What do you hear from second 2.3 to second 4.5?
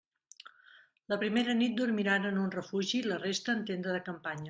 en un refugi i la resta en tenda de campanya.